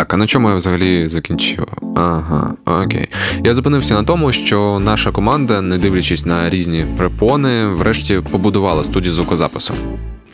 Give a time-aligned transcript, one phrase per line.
[0.00, 1.66] Так, а на чому я взагалі закінчив?
[1.96, 3.08] Ага, окей.
[3.44, 9.12] Я зупинився на тому, що наша команда, не дивлячись на різні препони, врешті побудувала студію
[9.12, 9.74] звукозапису.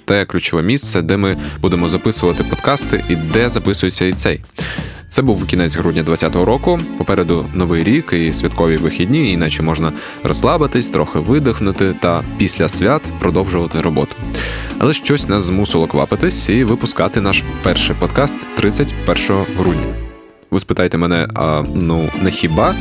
[0.04, 4.40] Те ключове місце, де ми будемо записувати подкасти і де записується і цей.
[5.08, 6.80] Це був кінець грудня 2020 року.
[6.98, 9.92] Попереду новий рік і святкові вихідні, іначе можна
[10.22, 14.16] розслабитись, трохи видихнути та після свят продовжувати роботу.
[14.78, 20.06] Але щось нас змусило квапитись і випускати наш перший подкаст 31 грудня.
[20.50, 22.74] Ви спитаєте мене, а ну не хіба?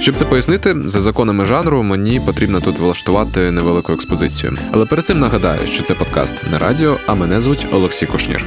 [0.00, 4.58] Щоб це пояснити, за законами жанру мені потрібно тут влаштувати невелику експозицію.
[4.72, 8.46] Але перед цим нагадаю, що це подкаст не радіо, а мене звуть Олексій Кушнір.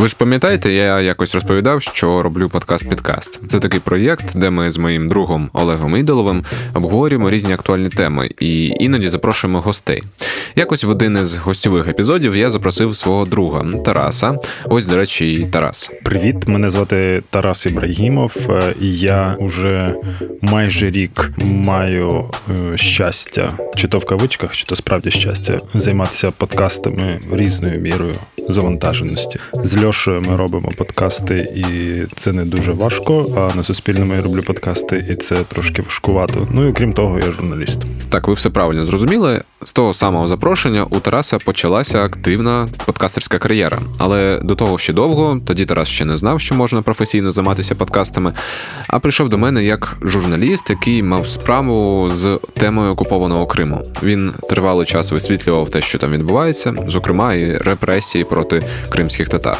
[0.00, 3.40] Ви ж пам'ятаєте, я якось розповідав, що роблю подкаст-підкаст.
[3.48, 8.66] Це такий проєкт, де ми з моїм другом Олегом Ідоловим обговорюємо різні актуальні теми і
[8.66, 10.02] іноді запрошуємо гостей.
[10.56, 14.38] Якось в один із гостьових епізодів я запросив свого друга Тараса.
[14.64, 15.90] Ось, до речі, і Тарас.
[16.04, 19.94] Привіт, мене звати Тарас Ібрагімов, е, і я уже
[20.42, 22.24] майже рік маю
[22.72, 28.14] е, щастя, чи то в кавичках, чи то справді щастя, займатися подкастами різною мірою
[28.48, 29.38] завантаженості.
[29.52, 33.24] З Льошою ми робимо подкасти, і це не дуже важко.
[33.36, 36.48] А на Суспільному я роблю подкасти, і це трошки важкувато.
[36.50, 37.78] Ну і крім того, я журналіст.
[38.08, 39.42] Так, ви все правильно зрозуміли.
[39.62, 43.78] З того самого запрошення у Тараса почалася активна подкастерська кар'єра.
[43.98, 48.32] Але до того ще довго, тоді Тарас ще не знав, що можна професійно займатися подкастами.
[48.88, 53.82] А прийшов до мене як журналіст, який мав справу з темою окупованого Криму.
[54.02, 59.58] Він тривалий час висвітлював те, що там відбувається, зокрема і репресії проти кримських татар.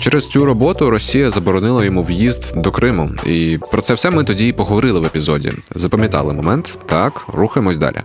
[0.00, 3.10] Через цю роботу Росія заборонила йому в'їзд до Криму.
[3.26, 5.52] І про це все ми тоді і поговорили в епізоді.
[5.70, 6.78] Запам'ятали момент.
[6.86, 7.96] Так, рухаємось далі.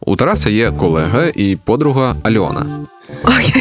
[0.00, 2.66] У Тараса є колега і подруга Альона.
[3.24, 3.54] Ой.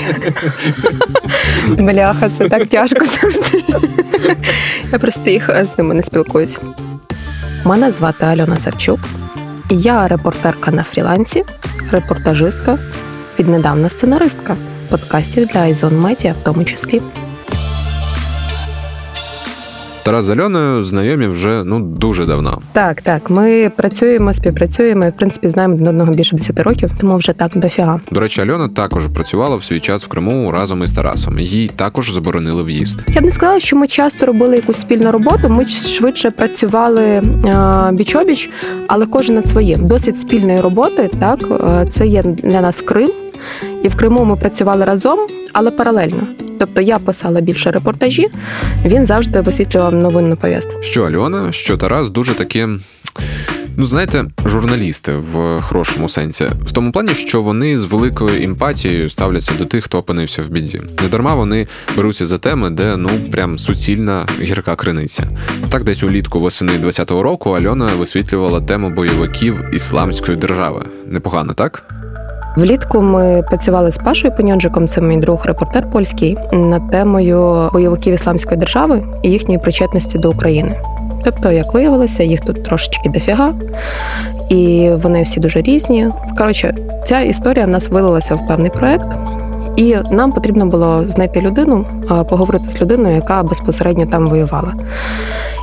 [1.77, 3.63] Бляха, це так тяжко завжди.
[4.91, 6.59] Я просто їх з ними не спілкуюся.
[7.65, 8.99] Мене звати Альона Савчук,
[9.69, 11.43] і я репортерка на фрілансі,
[11.91, 12.77] репортажистка,
[13.39, 14.55] віднедавна сценаристка
[14.89, 17.01] подкастів для Айзон Медіа в тому числі.
[20.07, 22.61] Тарас з Альоною знайомі вже ну дуже давно.
[22.73, 23.29] Так, так.
[23.29, 27.51] Ми працюємо, співпрацюємо і в принципі знаємо один одного більше 10 років, тому вже так
[27.55, 27.99] дофіга.
[28.11, 31.39] До речі, Альона також працювала в свій час в Криму разом із Тарасом.
[31.39, 32.99] Їй також заборонили в'їзд.
[33.07, 35.49] Я б не сказала, що ми часто робили якусь спільну роботу.
[35.49, 37.21] Ми швидше працювали е,
[37.91, 38.49] біч-обіч,
[38.87, 39.87] але кожен над своїм.
[39.87, 43.11] Досвід спільної роботи, так е, це є для нас Крим,
[43.83, 45.19] і в Криму ми працювали разом,
[45.53, 46.46] але паралельно.
[46.59, 48.27] Тобто я писала більше репортажі,
[48.85, 50.71] він завжди висвітлював новинну пов'язку.
[50.81, 52.67] Що Альона, що Тарас дуже такі.
[53.79, 59.51] Ну, знаєте, журналісти в хорошому сенсі, в тому плані, що вони з великою емпатією ставляться
[59.57, 60.79] до тих, хто опинився в біді.
[61.03, 65.23] Недарма вони беруться за теми, де ну прям суцільна гірка криниця.
[65.69, 70.85] Так, десь улітку восени 20-го року Альона висвітлювала тему бойовиків ісламської держави.
[71.07, 71.96] Непогано, так?
[72.57, 78.59] Влітку ми працювали з Пашою Пеньоджиком, це мій друг репортер польський, над темою бойовиків ісламської
[78.59, 80.81] держави і їхньої причетності до України.
[81.23, 83.53] Тобто, як виявилося, їх тут трошечки дофіга,
[84.49, 86.09] і вони всі дуже різні.
[86.37, 86.75] Коротше,
[87.05, 89.07] ця історія в нас вилилася в певний проект.
[89.75, 91.85] І нам потрібно було знайти людину,
[92.29, 94.73] поговорити з людиною, яка безпосередньо там воювала.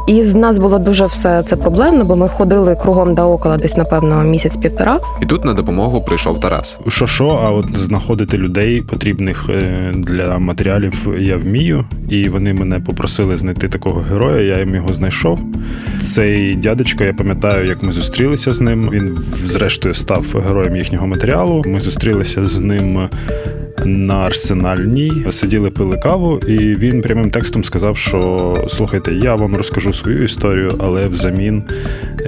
[0.06, 3.76] І з нас було дуже все це проблемно, бо ми ходили кругом да около десь,
[3.76, 5.00] напевно, місяць-півтора.
[5.22, 6.78] І тут на допомогу прийшов Тарас.
[6.88, 12.80] Що що, а от знаходити людей потрібних е, для матеріалів я вмію, і вони мене
[12.80, 14.40] попросили знайти такого героя.
[14.40, 15.38] Я їм його знайшов.
[16.14, 18.90] Цей дядечко, я пам'ятаю, як ми зустрілися з ним.
[18.90, 21.62] Він, зрештою, став героєм їхнього матеріалу.
[21.66, 23.08] Ми зустрілися з ним
[23.84, 29.92] на арсенальній, сиділи пили каву, і він прямим текстом сказав, що слухайте, я вам розкажу
[29.94, 31.62] свою історію, але взамін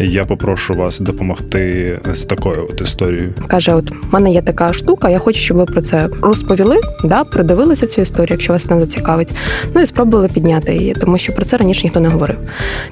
[0.00, 3.34] я попрошу вас допомогти з такою от історією.
[3.49, 7.24] Каже: От в мене є така штука, я хочу, щоб ви про це розповіли, да,
[7.24, 9.33] придивилися цю історію, якщо вас не зацікавить.
[9.74, 12.36] Ну і спробували підняти її, тому що про це раніше ніхто не говорив.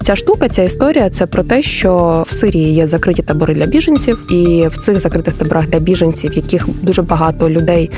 [0.03, 4.32] Ця штука, ця історія це про те, що в Сирії є закриті табори для біженців,
[4.32, 7.91] і в цих закритих таборах для біженців, яких дуже багато людей,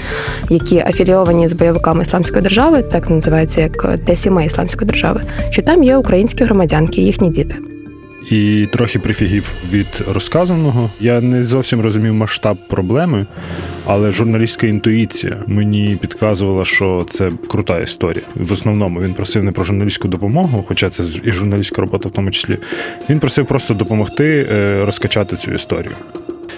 [0.50, 5.20] які афілійовані з бойовиками ісламської держави, так називається як ТСІМ ісламської держави,
[5.50, 7.56] що там є українські громадянки, їхні діти.
[8.30, 10.90] І трохи прифігів від розказаного.
[11.00, 13.26] Я не зовсім розумів масштаб проблеми,
[13.84, 18.24] але журналістська інтуїція мені підказувала, що це крута історія.
[18.34, 22.30] В основному він просив не про журналістську допомогу, хоча це і журналістська робота в тому
[22.30, 22.58] числі.
[23.10, 25.92] Він просив просто допомогти е, розкачати цю історію.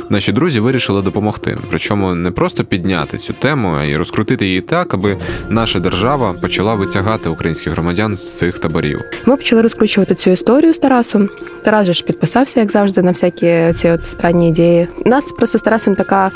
[0.09, 1.57] Наші друзі вирішили допомогти.
[1.71, 5.17] Причому не просто підняти цю тему, а й розкрутити її так, аби
[5.49, 9.01] наша держава почала витягати українських громадян з цих таборів.
[9.27, 11.29] Ми почали розкручувати цю історію з Тарасом.
[11.65, 14.89] Тарас же ж підписався, як завжди, на всякі ці от странні ідеї.
[15.07, 16.31] У нас просто з Тарасом така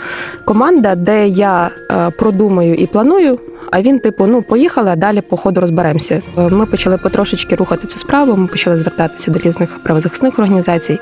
[0.45, 3.39] команда, де я е, продумаю і планую.
[3.71, 6.23] А він, типу, ну поїхали, а далі по ходу розберемося.
[6.39, 8.37] Е, ми почали потрошечки рухати цю справу.
[8.37, 10.99] Ми почали звертатися до різних правозахисних організацій.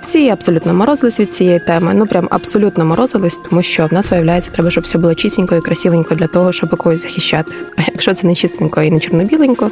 [0.00, 1.93] Всі абсолютно морозились від цієї теми.
[1.96, 5.60] Ну прям абсолютно морозились, тому що в нас виявляється, треба, щоб все було чистенько і
[5.60, 7.52] красивенько для того, щоб когось захищати.
[7.76, 9.70] А якщо це не чистенько і не чорно-біленько,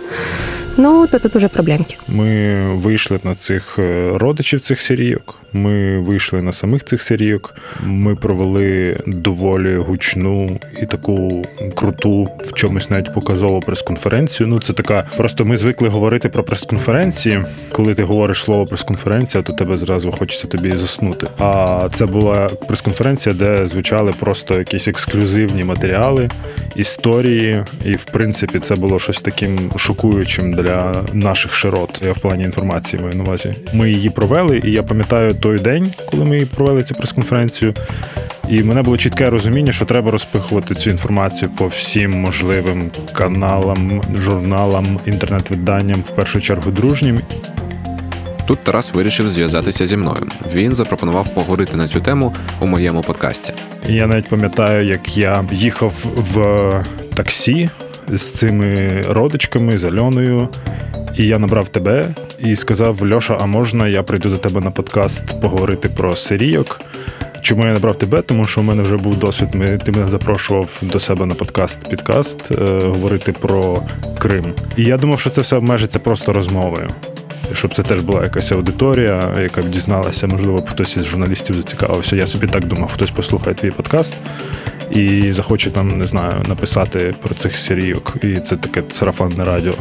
[0.77, 1.97] ну то тут уже проблемки.
[2.09, 5.39] Ми вийшли на цих е, родичів цих сірійок.
[5.53, 7.55] Ми вийшли на самих цих сирійок.
[7.85, 11.43] Ми провели доволі гучну і таку
[11.75, 14.47] круту в чомусь навіть показову прес-конференцію.
[14.47, 15.05] Ну, це така.
[15.17, 17.45] Просто ми звикли говорити про прес-конференції.
[17.73, 21.27] Коли ти говориш слово прес-конференція, то тебе зразу хочеться тобі заснути.
[21.39, 26.31] А це була прес-конференція, де звучали просто якісь ексклюзивні матеріали,
[26.77, 32.01] історії, і в принципі це було щось таким шокуючим для наших широт.
[32.05, 33.55] Я в плані інформації маю на увазі.
[33.73, 37.75] Ми її провели, і я пам'ятаю той день, коли ми провели цю прес-конференцію.
[38.49, 44.99] І мене було чітке розуміння, що треба розпихувати цю інформацію по всім можливим каналам, журналам,
[45.07, 47.21] інтернет-виданням, в першу чергу дружнім.
[48.53, 50.27] Тут Тарас вирішив зв'язатися зі мною.
[50.55, 53.53] Він запропонував поговорити на цю тему у моєму подкасті.
[53.89, 56.85] Я навіть пам'ятаю, як я їхав в
[57.15, 57.71] таксі
[58.09, 60.49] з цими родичками, з Альоною,
[61.17, 65.41] і я набрав тебе і сказав: Льоша, а можна я прийду до тебе на подкаст
[65.41, 66.81] поговорити про сирійок?
[67.41, 68.23] Чому я набрав тебе?
[68.23, 69.49] Тому що у мене вже був досвід.
[69.55, 73.83] Ми ти мене запрошував до себе на подкаст підкаст е, говорити про
[74.19, 74.45] Крим.
[74.77, 76.91] І я думав, що це все обмежиться просто розмовою.
[77.53, 82.17] Щоб це теж була якась аудиторія, яка б дізналася, можливо, хтось із журналістів зацікавився.
[82.17, 84.15] Я собі так думав, хтось послухає твій подкаст
[84.91, 88.17] і захоче там, не знаю, написати про цих серійок.
[88.23, 89.75] І це таке сарафанне радіо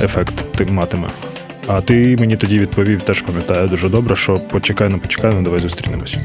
[0.00, 1.08] ефект ти матиме.
[1.66, 5.60] А ти мені тоді відповів, теж пам'ятаю дуже добре, що почекай, ну почекай, ну давай
[5.60, 6.16] зустрінемось.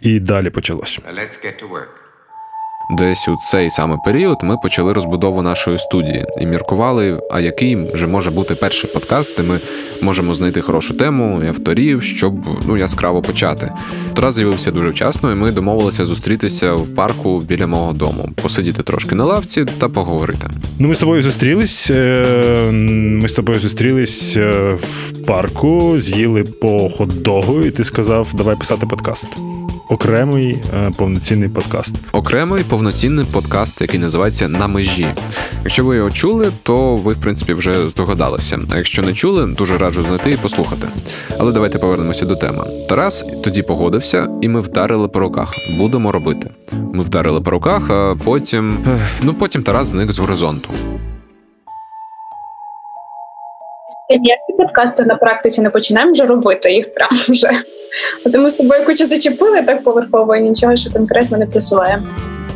[0.00, 1.00] І далі почалось.
[1.14, 1.99] Let's get to work.
[2.90, 8.06] Десь у цей саме період ми почали розбудову нашої студії і міркували, а який вже
[8.06, 9.58] може бути перший подкаст, де ми
[10.02, 12.34] можемо знайти хорошу тему і авторів, щоб
[12.66, 13.72] ну яскраво почати.
[14.14, 19.14] Тарас з'явився дуже вчасно, і ми домовилися зустрітися в парку біля мого дому, посидіти трошки
[19.14, 20.50] на лавці та поговорити.
[20.78, 21.90] Ну, ми з тобою зустрілись.
[21.90, 28.56] Е, ми з тобою зустрілись е, в парку, з'їли по хот-догу, і ти сказав, давай
[28.56, 29.28] писати подкаст
[29.90, 31.94] окремий е, повноцінний подкаст.
[32.12, 35.06] Окремий повноцінний подкаст, який називається На межі.
[35.64, 38.60] Якщо ви його чули, то ви, в принципі, вже здогадалися.
[38.72, 40.86] А якщо не чули, дуже раджу знайти і послухати.
[41.38, 42.64] Але давайте повернемося до теми.
[42.88, 45.54] Тарас тоді погодився, і ми вдарили по руках.
[45.78, 46.50] Будемо робити.
[46.92, 48.78] Ми вдарили по руках, а потім.
[49.22, 50.68] Ну потім Тарас зник з горизонту.
[54.18, 57.50] Ніякі подкасти на практиці не починаємо вже робити їх прямо вже.
[58.26, 62.02] От ми з тобою кучу зачепили так поверхово і нічого що конкретно не просуваємо.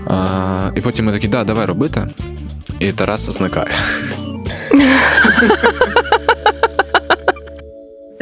[0.06, 2.02] А, І потім ми такі, да, давай робити.
[2.80, 3.66] І Тарас зникає.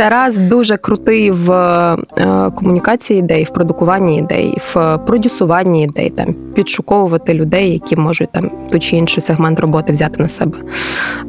[0.03, 7.35] Тарас дуже крутий в е, комунікації ідей, в продукуванні ідей, в продюсуванні ідей, там підшуковувати
[7.35, 10.59] людей, які можуть там ту чи інший сегмент роботи взяти на себе.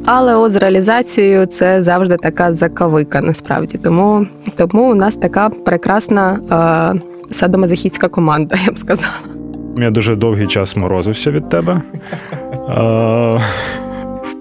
[0.04, 3.78] Але от з реалізацією це завжди така закавика, насправді.
[3.78, 4.26] Тому
[4.56, 6.38] тому у нас така прекрасна
[7.30, 9.12] е, садомазохідська команда, я б сказала.
[9.76, 11.82] Я дуже довгий час морозився від тебе.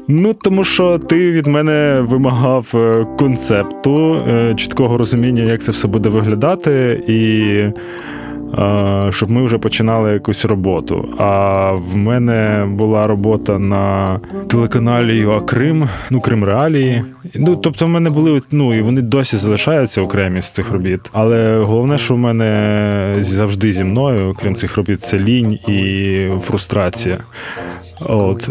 [0.03, 5.71] Е, Ну, тому що ти від мене вимагав е, концепту, е, чіткого розуміння, як це
[5.71, 7.41] все буде виглядати, і
[8.59, 11.09] е, щоб ми вже починали якусь роботу.
[11.17, 17.03] А в мене була робота на телеканалі Крим, ну Крим Реалії.
[17.35, 21.09] Ну, тобто, в мене були ну і вони досі залишаються окремі з цих робіт.
[21.13, 27.17] Але головне, що в мене завжди зі мною, крім цих робіт, це лінь і фрустрація.
[27.99, 28.49] От.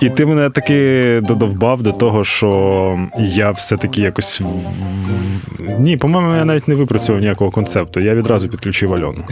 [0.00, 4.42] І ти мене таки додовбав до того, що я все-таки якось.
[5.78, 8.00] Ні, по-моєму, я навіть не випрацював ніякого концепту.
[8.00, 9.24] Я відразу підключив Альону.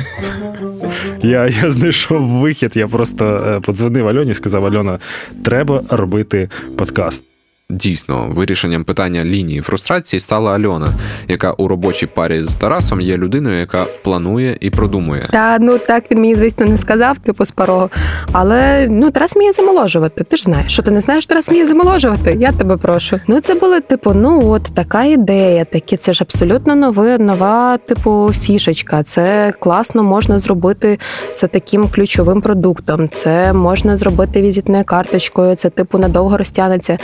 [1.22, 4.98] Я я знайшов вихід, я просто е, подзвонив Альоні і сказав: Альона,
[5.44, 7.24] треба робити подкаст.
[7.72, 10.92] Дійсно вирішенням питання лінії фрустрації стала Альона,
[11.28, 15.28] яка у робочій парі з Тарасом є людиною, яка планує і продумує.
[15.30, 17.90] Та ну так він мені, звісно, не сказав, типу спарого.
[18.32, 20.24] Але ну Тарас вміє замоложувати.
[20.24, 22.36] Ти ж знаєш, що ти не знаєш, Тарас вміє замоложувати.
[22.40, 23.20] Я тебе прошу.
[23.26, 28.32] Ну це було типу, ну от така ідея, такі це ж абсолютно нове, нова, типу,
[28.40, 29.02] фішечка.
[29.02, 30.98] Це класно можна зробити
[31.34, 33.08] це таким ключовим продуктом.
[33.08, 35.54] Це можна зробити візитною карточкою.
[35.54, 36.98] Це типу надовго розтягнеться.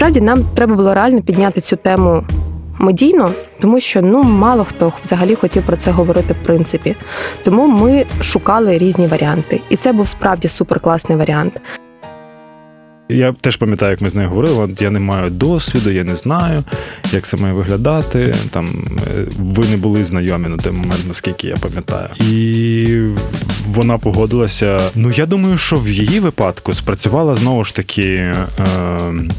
[0.00, 2.24] Насправді нам треба було реально підняти цю тему
[2.78, 6.96] медійно, тому що ну мало хто взагалі хотів про це говорити в принципі.
[7.44, 11.60] Тому ми шукали різні варіанти, і це був справді суперкласний варіант.
[13.10, 14.76] Я теж пам'ятаю, як ми з нею говорили.
[14.80, 16.64] Я не маю досвіду, я не знаю,
[17.12, 18.34] як це має виглядати.
[18.50, 22.08] Там е, ви не були знайомі на той момент, наскільки я пам'ятаю.
[22.20, 23.00] І
[23.68, 24.80] вона погодилася.
[24.94, 28.34] Ну я думаю, що в її випадку спрацювала знову ж таки е,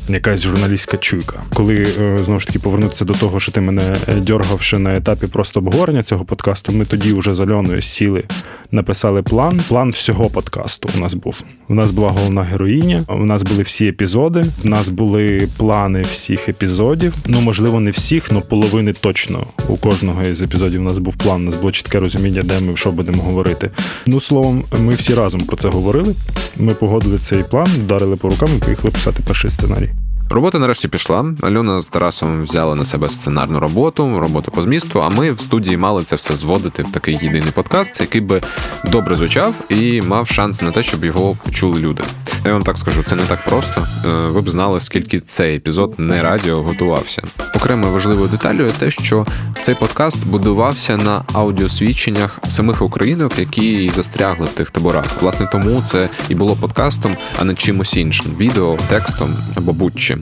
[0.09, 1.43] якась журналістська чуйка.
[1.53, 3.81] Коли е, знову ж таки повернутися до того, що ти мене
[4.17, 6.71] дьоргав ще на етапі просто обговорення цього подкасту.
[6.71, 8.23] Ми тоді вже з Альоною сіли,
[8.71, 9.61] написали план.
[9.67, 11.43] План всього подкасту у нас був.
[11.67, 13.03] У нас була головна героїня.
[13.07, 14.45] У нас були всі епізоди.
[14.65, 17.13] У нас були плани всіх епізодів.
[17.25, 19.47] Ну можливо, не всіх, але половини точно.
[19.67, 21.41] У кожного із епізодів у нас був план.
[21.41, 23.69] У нас було чітке розуміння, де ми що будемо говорити.
[24.05, 26.15] Ну словом, ми всі разом про це говорили.
[26.57, 29.89] Ми погодили цей план, вдарили по рукам і поїхали писати перший сценарій.
[30.31, 31.25] Робота нарешті пішла.
[31.41, 35.03] Альона з Тарасом взяли на себе сценарну роботу, роботу по змісту.
[35.03, 38.41] А ми в студії мали це все зводити в такий єдиний подкаст, який би
[38.85, 42.03] добре звучав і мав шанс на те, щоб його почули люди.
[42.45, 43.87] Я вам так скажу, це не так просто.
[44.05, 47.21] Е, ви б знали, скільки цей епізод не радіо готувався.
[47.55, 49.25] Окремою важливою деталю є те, що
[49.61, 55.05] цей подкаст будувався на аудіосвідченнях самих українок, які застрягли в тих таборах.
[55.21, 60.18] Власне, тому це і було подкастом, а не чимось іншим відео, текстом або будь-чим.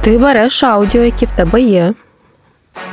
[0.00, 1.94] Ти береш аудіо, які в тебе є.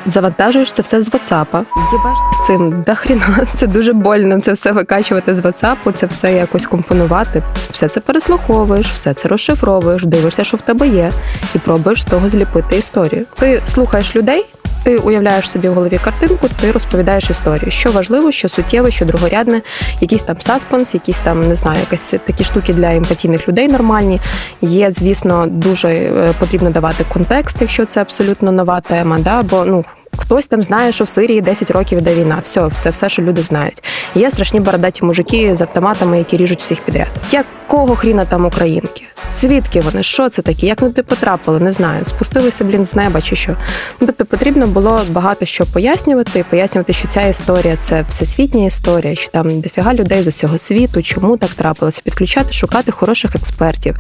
[0.06, 1.66] Завантажуєш це все з WhatsApp.
[1.94, 3.46] Єбеш з цим дохріна.
[3.46, 4.42] це дуже больно.
[4.42, 7.44] Це все викачувати з WhatsApp, це все якось компонувати.
[7.72, 11.12] Все це переслуховуєш, все це розшифровуєш, дивишся, що в тебе є,
[11.56, 13.26] і пробуєш з того зліпити історію.
[13.40, 14.46] Ти слухаєш людей.
[14.84, 17.72] Ти уявляєш собі в голові картинку, ти розповідаєш історію.
[17.72, 19.62] Що важливо, що суттєве, що другорядне,
[20.02, 24.22] якийсь там саспенс, якісь там не знаю, якісь такі штуки для емпатійних людей нормальні.
[24.62, 29.20] Є, звісно, дуже е, потрібно давати контекст, якщо це абсолютно нова тема.
[29.20, 29.42] Да?
[29.42, 29.86] Бо ну
[30.22, 32.40] Хтось там знає, що в Сирії 10 років йде війна.
[32.42, 33.84] Все, це все, що люди знають.
[34.16, 37.08] Є страшні бородаті мужики з автоматами, які ріжуть всіх підряд.
[37.32, 39.04] Якого хріна там українки?
[39.34, 40.04] Звідки вони?
[40.04, 40.68] Що це таке?
[40.68, 41.60] Як туди потрапили?
[41.60, 42.06] Не знаю.
[42.06, 43.52] Спустилися, блін, з неба чи що.
[44.00, 49.32] Ну, Тобто потрібно було багато що пояснювати, пояснювати, що ця історія це всесвітня історія, що
[49.32, 53.96] там дофіга людей з усього світу, чому так трапилося, підключати, шукати хороших експертів,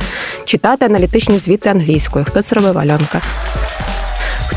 [0.45, 2.25] читати аналітичні звіти англійською.
[2.25, 3.21] Хто це робив Альонка?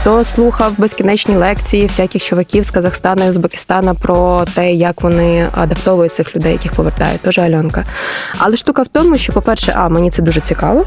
[0.01, 6.15] Хто слухав безкінечні лекції всяких чуваків з Казахстана і Узбекистана про те, як вони адаптовують
[6.15, 7.85] цих людей, яких повертають, теж Альонка.
[8.39, 10.85] Але штука в тому, що, по-перше, а мені це дуже цікаво.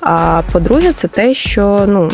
[0.00, 2.10] А по-друге, це те, що ну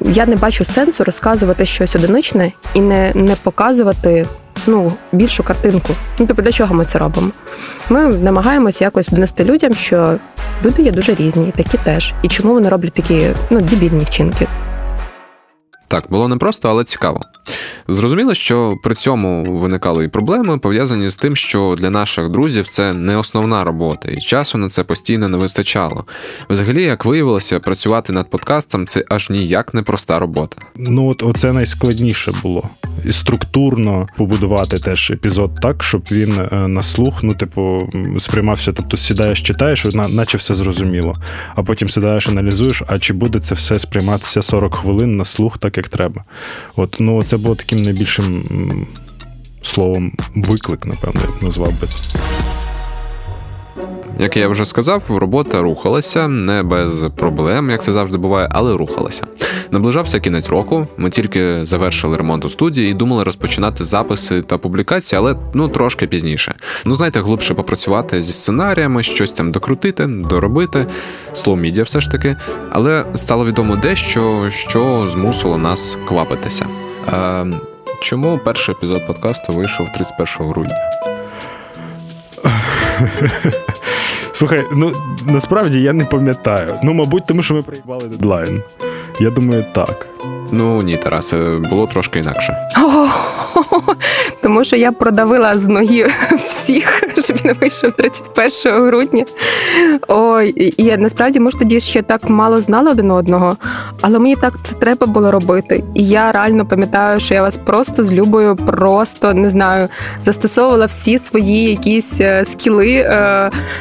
[0.00, 4.26] я не бачу сенсу розказувати щось одиничне і не, не показувати.
[4.66, 5.88] Ну, більшу картинку.
[6.18, 7.30] Ну, тобто, для чого ми це робимо?
[7.88, 10.16] Ми намагаємося якось донести людям, що
[10.64, 12.12] люди є дуже різні, і такі теж.
[12.22, 14.46] І чому вони роблять такі ну, дебільні вчинки.
[15.88, 17.20] Так, було непросто, але цікаво.
[17.88, 22.92] Зрозуміло, що при цьому виникали і проблеми, пов'язані з тим, що для наших друзів це
[22.92, 26.04] не основна робота, і часу на це постійно не вистачало.
[26.50, 30.56] Взагалі, як виявилося, працювати над подкастом це аж ніяк не проста робота.
[30.76, 32.70] Ну от оце найскладніше було.
[33.10, 38.72] Структурно побудувати теж епізод так, щоб він е, на слух, ну, типу, сприймався.
[38.72, 41.14] Тобто сідаєш, читаєш, наче все зрозуміло.
[41.54, 45.76] А потім сідаєш, аналізуєш, а чи буде це все сприйматися 40 хвилин на слух, так
[45.76, 46.24] як треба.
[46.76, 48.44] От, ну це було таким найбільшим
[49.62, 51.88] словом виклик, напевно, я назвав би.
[54.18, 59.26] Як я вже сказав, робота рухалася не без проблем, як це завжди буває, але рухалася.
[59.70, 60.86] Наближався кінець року.
[60.96, 66.06] Ми тільки завершили ремонт у студії і думали розпочинати записи та публікації, але ну трошки
[66.06, 66.54] пізніше.
[66.84, 70.86] Ну знаєте, глибше попрацювати зі сценаріями, щось там докрутити, доробити.
[71.32, 72.36] Слово мідіа все ж таки.
[72.70, 76.66] Але стало відомо дещо, що змусило нас квапитися.
[77.06, 77.44] А,
[78.00, 80.74] Чому перший епізод подкасту вийшов 31 грудня?
[84.32, 84.92] Слухай, ну
[85.26, 86.78] насправді я не пам'ятаю.
[86.82, 88.62] Ну, мабуть, тому що ми приїбали дедлайн.
[89.20, 90.06] Я думаю, так.
[90.52, 91.34] Ну ні, Тарас,
[91.70, 92.56] було трошки інакше.
[94.42, 96.10] Тому що я продавила з ноги
[96.64, 99.24] всіх, щоб він вийшов 31 грудня.
[100.08, 103.56] Ой, і я насправді може тоді ще так мало знала один одного,
[104.00, 105.84] але мені так це треба було робити.
[105.94, 109.88] І я реально пам'ятаю, що я вас просто з Любою, просто не знаю,
[110.24, 113.08] застосовувала всі свої якісь е, скіли,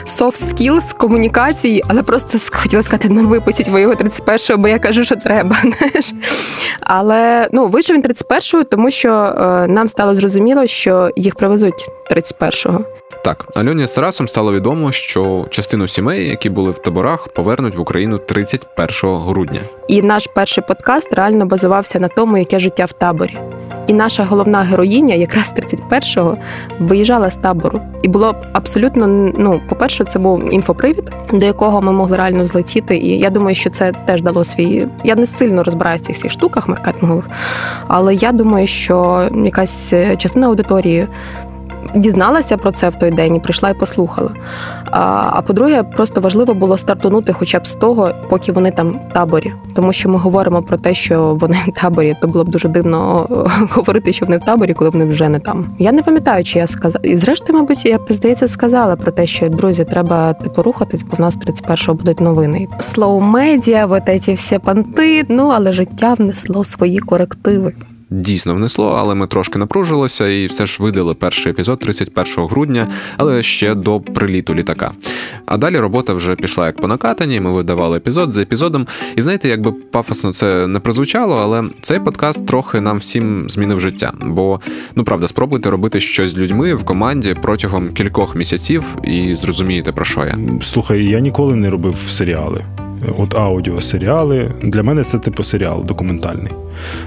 [0.05, 4.79] soft skills комунікації, але просто хотіла сказати, не «Ну, випустіть ви його 31-го, бо я
[4.79, 5.55] кажу, що треба.
[6.79, 11.89] Але ну вийшов він 31-го, тому що е, нам стало зрозуміло, що їх привезуть
[12.73, 12.85] 31-го.
[13.23, 17.81] Так, Альоні з Тарасом стало відомо, що частину сімей, які були в таборах, повернуть в
[17.81, 19.59] Україну 31 грудня.
[19.87, 23.37] І наш перший подкаст реально базувався на тому, яке життя в таборі.
[23.87, 26.37] І наша головна героїня, якраз 31-го,
[26.79, 27.81] виїжджала з табору.
[28.01, 32.97] І було абсолютно ну, по-перше, це був інфопривід, до якого ми могли реально злетіти.
[32.97, 34.87] І я думаю, що це теж дало свій.
[35.03, 37.29] Я не сильно розбираюся в цих всіх штуках маркетингових,
[37.87, 41.07] але я думаю, що якась е, частина аудиторії
[41.95, 44.31] дізналася про це в той день і прийшла і послухала.
[44.91, 49.13] А а по-друге, просто важливо було стартунути хоча б з того, поки вони там в
[49.13, 49.53] таборі.
[49.75, 53.27] Тому що ми говоримо про те, що вони в таборі, то було б дуже дивно
[53.69, 55.65] говорити, що вони в таборі, коли вони вже не там.
[55.79, 57.05] Я не пам'ятаю, чи я сказала.
[57.05, 61.21] І зрештою, мабуть, я здається, сказала про те, що друзі, треба типу рухатись, бо в
[61.21, 62.67] нас 31-го будуть новини.
[62.79, 65.25] Слоу медіа, вот ці всі панти.
[65.29, 67.73] Ну але життя внесло свої корективи
[68.13, 73.43] дійсно внесло, але ми трошки напружилися і все ж видали перший епізод 31 грудня, але
[73.43, 74.91] ще до приліту літака.
[75.45, 77.39] А далі робота вже пішла як по накатанні.
[77.39, 78.87] Ми видавали епізод за епізодом.
[79.15, 84.13] І знаєте, якби пафосно це не прозвучало, але цей подкаст трохи нам всім змінив життя.
[84.21, 84.59] Бо
[84.95, 90.05] ну правда, спробуйте робити щось з людьми в команді протягом кількох місяців і зрозумієте про
[90.05, 90.37] що я.
[90.61, 92.65] Слухай, я ніколи не робив серіали
[93.17, 94.51] от аудіосеріали.
[94.63, 96.51] Для мене це типу серіал документальний.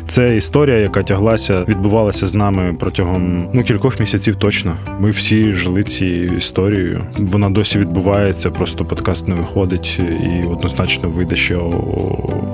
[0.09, 4.37] Це історія, яка тяглася, відбувалася з нами протягом ну кількох місяців.
[4.37, 4.77] Точно.
[5.01, 7.03] Ми всі жили цією історією.
[7.19, 11.57] Вона досі відбувається, просто подкаст не виходить і однозначно вийде ще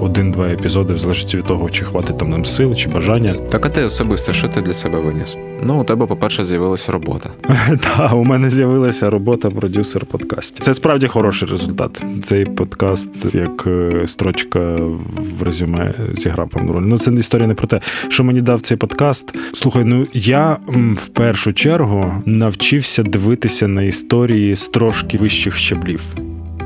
[0.01, 3.35] один-два епізоди, в залежності від того, чи хватить там нам сил, чи бажання.
[3.35, 5.37] Так, а ти особисто, що ти для себе виніс?
[5.63, 7.31] Ну, у тебе, по-перше, з'явилася робота.
[7.97, 10.65] Так, у мене з'явилася робота продюсер подкастів.
[10.65, 12.03] Це справді хороший результат.
[12.25, 14.77] Цей подкаст як е, строчка
[15.39, 16.83] в резюме зіграв певну роль.
[16.83, 19.35] Ну це історія не про те, що мені дав цей подкаст.
[19.55, 20.57] Слухай, ну я
[20.95, 26.02] в першу чергу навчився дивитися на історії з трошки вищих щаблів.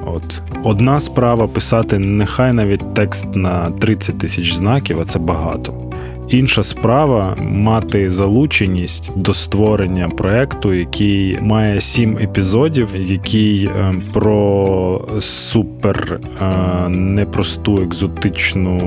[0.06, 5.92] От одна справа писати нехай навіть текст на 30 тисяч знаків, а це багато.
[6.28, 16.20] Інша справа мати залученість до створення проекту, який має сім епізодів, який е, про супер
[16.42, 18.80] е, непросту екзотичну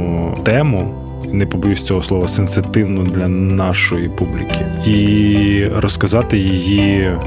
[0.43, 1.05] тему.
[1.31, 7.19] Не побоюсь цього слова сенситивну для нашої публіки, і розказати її е,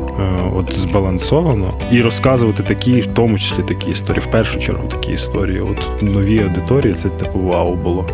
[0.56, 5.60] от збалансовано, і розказувати такі, в тому числі такі історії, в першу чергу такі історії.
[5.60, 8.06] От нові аудиторії, це типу вау було.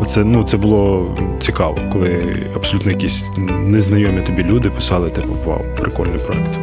[0.00, 3.24] Оце ну це було цікаво, коли абсолютно якісь
[3.64, 6.58] незнайомі тобі люди писали, типу, вау, прикольний проект.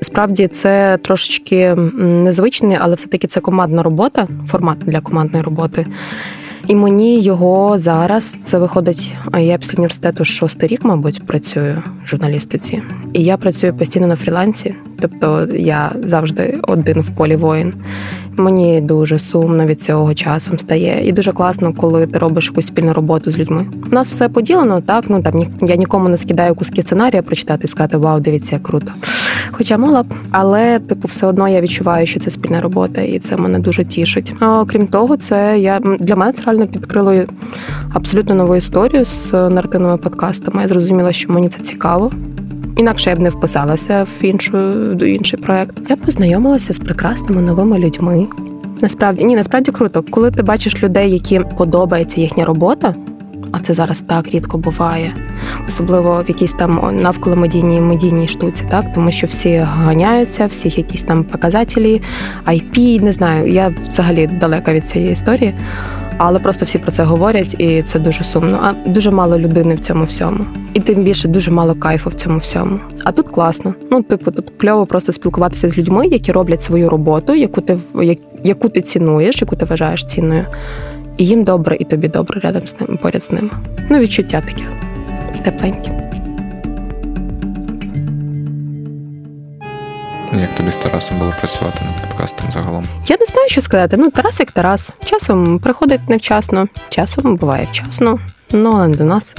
[0.00, 5.86] Справді це трошечки незвичний, але все-таки це командна робота, формат для командної роботи.
[6.66, 9.14] І мені його зараз це виходить.
[9.38, 14.74] Я після університету шостий рік, мабуть, працюю в журналістиці, і я працюю постійно на фрілансі.
[15.00, 17.74] Тобто я завжди один в полі воїн.
[18.36, 22.92] Мені дуже сумно від цього часом стає, і дуже класно, коли ти робиш якусь спільну
[22.92, 23.66] роботу з людьми.
[23.90, 27.68] У нас все поділено, так ну там я нікому не скидаю куски сценарія прочитати і
[27.68, 28.92] сказати Вау, дивіться, як круто.
[29.56, 33.36] Хоча мала б, але типу, все одно я відчуваю, що це спільна робота, і це
[33.36, 34.34] мене дуже тішить.
[34.40, 37.14] А, Крім того, це я для мене це реально підкрило
[37.92, 40.62] абсолютно нову історію з наративними подкастами.
[40.62, 42.12] Я зрозуміла, що мені це цікаво.
[42.76, 44.58] Інакше я б не вписалася в іншу
[44.94, 45.76] до інший проект.
[45.88, 48.26] Я познайомилася з прекрасними новими людьми.
[48.80, 52.94] Насправді ні, насправді круто, коли ти бачиш людей, які подобається їхня робота.
[53.56, 55.14] А це зараз так рідко буває,
[55.68, 61.02] особливо в якійсь там навколо медійній медійній штуці, так тому що всі ганяються, всіх якісь
[61.02, 62.02] там показателі,
[62.46, 63.52] IP, не знаю.
[63.52, 65.54] Я взагалі далека від цієї історії
[66.18, 68.58] але просто всі про це говорять, і це дуже сумно.
[68.62, 70.46] А дуже мало людини в цьому всьому.
[70.74, 72.78] І тим більше дуже мало кайфу в цьому всьому.
[73.04, 73.74] А тут класно.
[73.90, 77.78] Ну, типу, тут кльово просто спілкуватися з людьми, які роблять свою роботу, яку ти
[78.44, 80.44] яку ти цінуєш, яку ти вважаєш цінною.
[81.16, 83.50] І їм добре, і тобі добре рядом з ними, поряд з ними.
[83.90, 84.64] Ну, відчуття таке
[85.44, 85.90] тепленьке.
[90.40, 92.84] Як тобі з Тарасом було працювати над подкастом загалом?
[93.06, 93.96] Я не знаю, що сказати.
[93.96, 94.90] Ну, Тарас як Тарас.
[95.04, 98.18] Часом приходить невчасно, часом буває вчасно.
[98.54, 99.34] Ну але не до нас.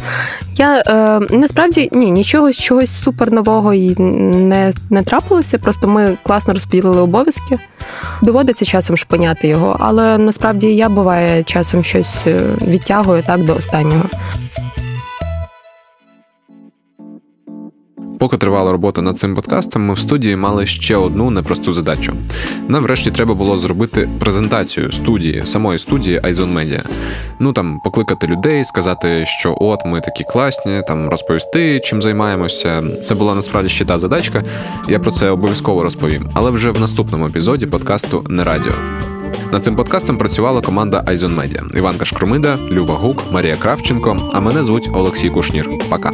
[0.55, 5.57] Я е, насправді ні, нічого чогось супер нового і не не трапилося.
[5.57, 7.59] Просто ми класно розподілили обов'язки.
[8.21, 14.03] Доводиться часом шпиняти його, але насправді я буває часом щось е, відтягую так до останнього.
[18.25, 22.13] Поки тривала робота над цим подкастом, ми в студії мали ще одну непросту задачу.
[22.67, 26.81] Нам врешті треба було зробити презентацію студії, самої студії iZone Media.
[27.39, 32.83] Ну там покликати людей, сказати, що от ми такі класні, там розповісти, чим займаємося.
[33.03, 34.43] Це була насправді ще та задачка.
[34.89, 38.73] Я про це обов'язково розповім, але вже в наступному епізоді подкасту не радіо.
[39.51, 41.77] Над цим подкастом працювала команда iZone Media.
[41.77, 44.17] Іванка Шкрумида, Люба Гук, Марія Кравченко.
[44.33, 45.69] А мене звуть Олексій Кушнір.
[45.89, 46.11] Пока.